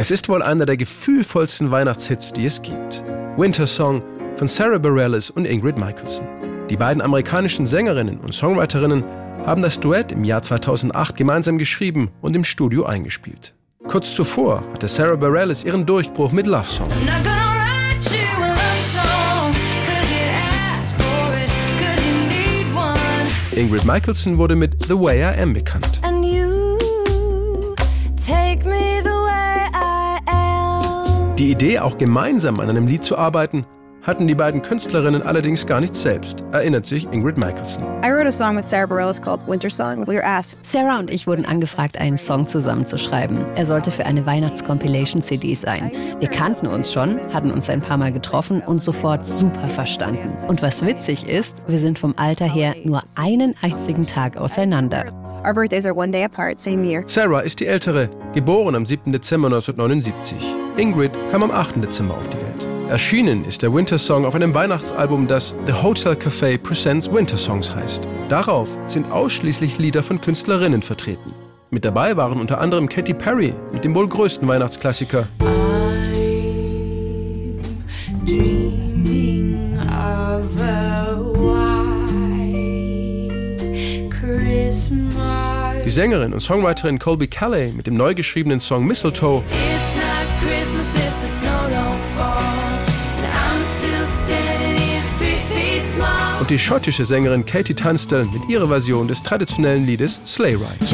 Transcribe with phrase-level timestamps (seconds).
[0.00, 3.02] Es ist wohl einer der gefühlvollsten Weihnachtshits, die es gibt.
[3.36, 4.02] Winter Song
[4.34, 6.26] von Sarah Bareilles und Ingrid Michaelson.
[6.70, 9.04] Die beiden amerikanischen Sängerinnen und Songwriterinnen
[9.44, 13.52] haben das Duett im Jahr 2008 gemeinsam geschrieben und im Studio eingespielt.
[13.88, 16.88] Kurz zuvor hatte Sarah Bareilles ihren Durchbruch mit Love Song.
[23.54, 26.00] Ingrid Michaelson wurde mit The Way I Am bekannt.
[31.40, 33.64] Die Idee, auch gemeinsam an einem Lied zu arbeiten,
[34.02, 37.84] hatten die beiden Künstlerinnen allerdings gar nicht selbst, erinnert sich Ingrid Michaelson.
[40.62, 43.44] Sarah und ich wurden angefragt, einen Song zusammenzuschreiben.
[43.54, 45.90] Er sollte für eine Weihnachts-Compilation-CD sein.
[46.18, 50.28] Wir kannten uns schon, hatten uns ein paar Mal getroffen und sofort super verstanden.
[50.46, 55.04] Und was witzig ist, wir sind vom Alter her nur einen einzigen Tag auseinander.
[55.44, 57.02] Our birthdays are one day apart, same year.
[57.06, 59.12] Sarah ist die Ältere, geboren am 7.
[59.12, 60.36] Dezember 1979.
[60.76, 61.82] Ingrid kam am 8.
[61.82, 62.69] Dezember auf die Welt.
[62.90, 67.72] Erschienen ist der Winter Song auf einem Weihnachtsalbum, das The Hotel Cafe Presents Winter Songs
[67.72, 68.08] heißt.
[68.28, 71.32] Darauf sind ausschließlich Lieder von Künstlerinnen vertreten.
[71.70, 75.28] Mit dabei waren unter anderem Katy Perry mit dem wohl größten Weihnachtsklassiker.
[85.84, 89.44] Die Sängerin und Songwriterin Colby Calais mit dem neu geschriebenen Song Mistletoe.
[96.40, 100.84] Und die schottische Sängerin Katie Tunstall mit ihrer Version des traditionellen Liedes Sleigh Ride.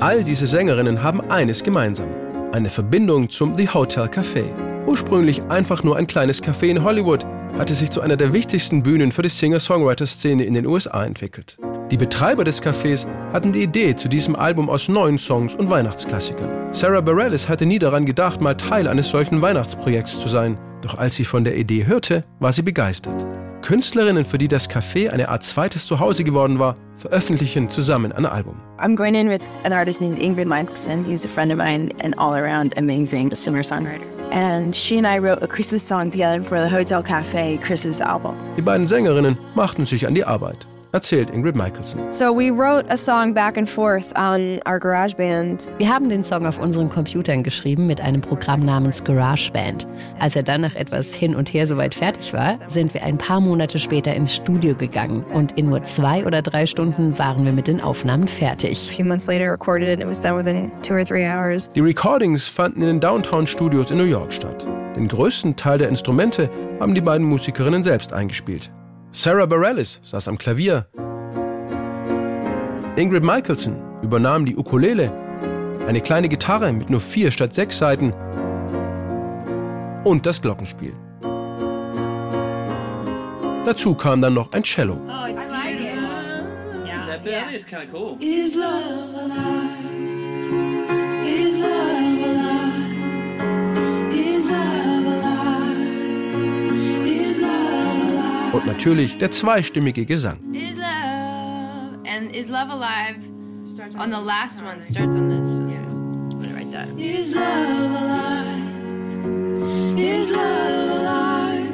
[0.00, 2.08] All diese Sängerinnen haben eines gemeinsam.
[2.52, 4.44] Eine Verbindung zum The Hotel Café.
[4.86, 7.24] Ursprünglich einfach nur ein kleines Café in Hollywood,
[7.58, 11.56] hatte sich zu einer der wichtigsten Bühnen für die Singer-Songwriter-Szene in den USA entwickelt.
[11.90, 16.72] Die Betreiber des Cafés hatten die Idee zu diesem Album aus neuen Songs und Weihnachtsklassikern.
[16.72, 20.58] Sarah Bareilles hatte nie daran gedacht, mal Teil eines solchen Weihnachtsprojekts zu sein.
[20.82, 23.24] Doch als sie von der Idee hörte, war sie begeistert.
[23.64, 28.60] Künstlerinnen, für die das Café eine Art zweites Zuhause geworden war, veröffentlichen zusammen ein Album.
[28.78, 32.14] I'm going in with an artist named Ingrid Michaelson, who's a friend of mine and
[32.18, 34.02] all around amazing singer-songwriter.
[34.32, 38.34] And she and I wrote a Christmas song together for the Hotel Cafe Christmas album.
[38.58, 42.00] Die beiden Sängerinnen machten sich an die Arbeit erzählt Ingrid Michaelson.
[42.10, 45.72] So we wrote a song back and forth on our GarageBand.
[45.78, 49.86] Wir haben den Song auf unseren Computern geschrieben mit einem Programm namens GarageBand.
[50.20, 53.40] Als er dann nach etwas hin und her soweit fertig war, sind wir ein paar
[53.40, 57.66] Monate später ins Studio gegangen und in nur zwei oder drei Stunden waren wir mit
[57.66, 58.88] den Aufnahmen fertig.
[58.90, 60.00] A few months later recorded it.
[60.00, 61.68] It was done within two or three hours.
[61.74, 64.64] Die Recordings fanden in den Downtown Studios in New York statt.
[64.94, 68.70] Den größten Teil der Instrumente haben die beiden Musikerinnen selbst eingespielt.
[69.16, 70.86] Sarah Bareilles saß am Klavier.
[72.96, 75.08] Ingrid Michaelson übernahm die Ukulele,
[75.86, 78.12] eine kleine Gitarre mit nur vier statt sechs Seiten
[80.02, 80.94] und das Glockenspiel.
[83.64, 84.96] Dazu kam dann noch ein Cello.
[85.06, 85.94] Oh, I like it.
[86.84, 87.06] Yeah.
[87.06, 87.50] That yeah.
[87.54, 88.16] is kind of cool.
[88.20, 90.03] Is love alive?
[98.74, 100.38] Natürlich der zweistimmige Gesang.
[100.52, 103.16] Is love and is love alive
[104.00, 105.58] on the last one starts on this.
[105.58, 105.78] Yeah.
[105.78, 106.88] I'm gonna write that.
[106.98, 108.64] Is love alive?
[109.96, 111.70] Is love alive?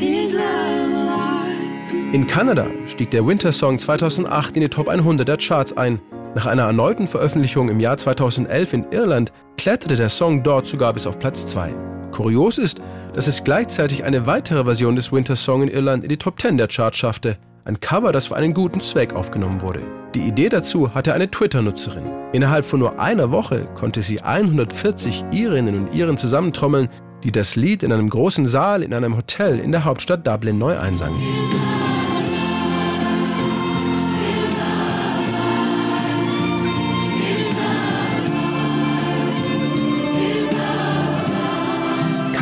[0.00, 2.14] Is love alive?
[2.14, 6.00] In Kanada stieg der Winter Song 2008 in die Top 100 der Charts ein.
[6.34, 11.06] Nach einer erneuten Veröffentlichung im Jahr 2011 in Irland kletterte der Song dort sogar bis
[11.06, 11.74] auf Platz 2.
[12.10, 12.80] Kurios ist,
[13.14, 16.56] dass es gleichzeitig eine weitere Version des Winter Song in Irland in die Top 10
[16.56, 17.38] der Charts schaffte.
[17.64, 19.80] Ein Cover, das für einen guten Zweck aufgenommen wurde.
[20.14, 22.04] Die Idee dazu hatte eine Twitter-Nutzerin.
[22.32, 26.88] Innerhalb von nur einer Woche konnte sie 140 Irinnen und Iren zusammentrommeln,
[27.22, 30.78] die das Lied in einem großen Saal in einem Hotel in der Hauptstadt Dublin neu
[30.78, 31.20] einsangen.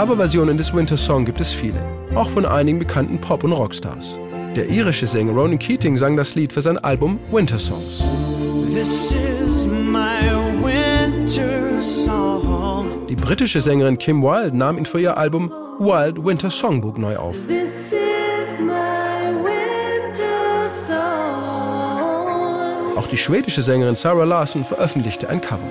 [0.00, 1.78] Coverversionen des Winter Song gibt es viele,
[2.14, 4.18] auch von einigen bekannten Pop- und Rockstars.
[4.56, 8.02] Der irische Sänger Ronan Keating sang das Lied für sein Album Winter Songs.
[13.10, 17.36] Die britische Sängerin Kim Wilde nahm ihn für ihr Album Wild Winter Songbook neu auf.
[22.96, 25.68] Auch die schwedische Sängerin Sarah Larson veröffentlichte ein Cover.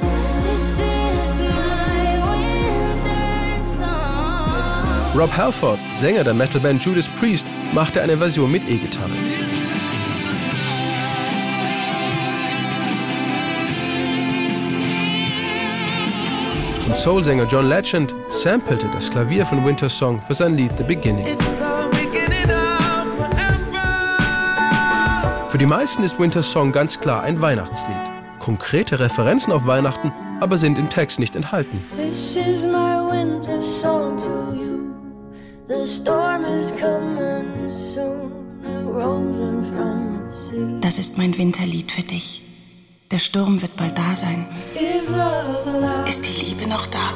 [5.19, 9.09] Rob Halford, Sänger der Metalband Judas Priest, machte eine Version mit E-Gitarre.
[16.87, 21.25] Und Soulsänger John Legend samplte das Klavier von Winter Song für sein Lied The Beginning.
[25.49, 27.97] Für die meisten ist Winter Song ganz klar ein Weihnachtslied.
[28.39, 31.83] Konkrete Referenzen auf Weihnachten aber sind im Text nicht enthalten.
[31.97, 34.68] This is my winter song to you.
[40.81, 42.41] Das ist mein Winterlied für dich.
[43.11, 44.47] Der Sturm wird bald da sein.
[46.07, 47.13] Ist die Liebe noch da?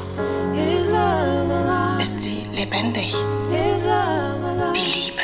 [1.98, 3.12] Ist sie lebendig?
[4.72, 5.22] Die Liebe.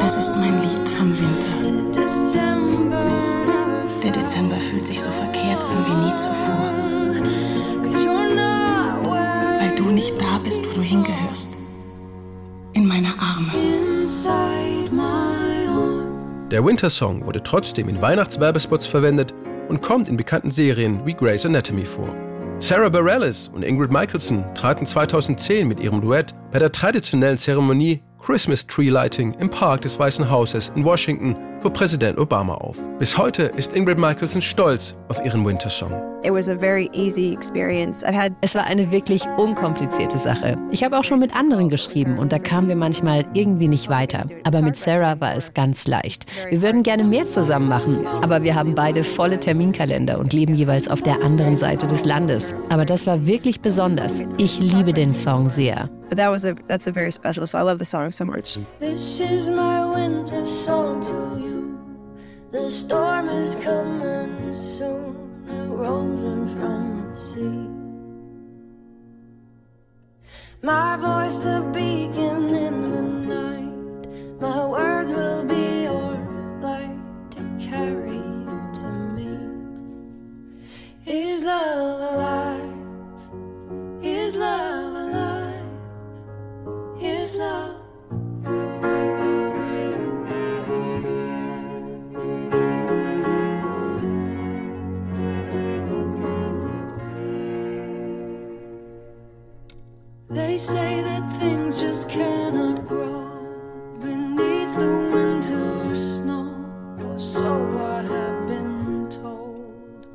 [0.00, 1.47] Das ist mein Lied vom Winter.
[4.38, 6.70] Der Dezember fühlt sich so verkehrt an wie nie zuvor.
[9.58, 11.48] Weil du nicht da bist, wo du hingehörst.
[12.72, 13.98] In meine Arme.
[16.52, 19.34] Der Winter Song wurde trotzdem in Weihnachtswerbespots verwendet
[19.68, 22.08] und kommt in bekannten Serien wie Grey's Anatomy vor.
[22.60, 28.66] Sarah Bareilles und Ingrid Michaelson traten 2010 mit ihrem Duett bei der traditionellen Zeremonie Christmas
[28.66, 32.78] Tree Lighting im Park des Weißen Hauses in Washington vor Präsident Obama auf.
[32.98, 35.42] Bis heute ist Ingrid Michaelson stolz auf ihren
[36.22, 36.42] Winter
[37.42, 38.36] Song.
[38.40, 40.56] Es war eine wirklich unkomplizierte Sache.
[40.70, 44.24] Ich habe auch schon mit anderen geschrieben und da kamen wir manchmal irgendwie nicht weiter.
[44.44, 46.24] Aber mit Sarah war es ganz leicht.
[46.48, 50.88] Wir würden gerne mehr zusammen machen, aber wir haben beide volle Terminkalender und leben jeweils
[50.88, 52.54] auf der anderen Seite des Landes.
[52.68, 54.22] Aber das war wirklich besonders.
[54.38, 55.88] Ich liebe den Song sehr.
[56.08, 57.46] But that was a that's a very special.
[57.46, 58.58] So I love the song so much.
[58.80, 61.78] This is my winter song to you.
[62.50, 65.27] The storm is coming soon.
[65.68, 65.76] In
[66.56, 67.68] from the sea.
[70.62, 72.48] My voice a beacon
[100.58, 103.30] say that things just cannot grow
[104.00, 106.52] beneath the winter snow,
[107.06, 107.46] or so
[107.78, 110.06] I have been told.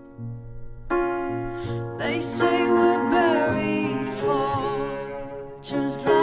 [1.98, 6.23] They say we're buried far, just like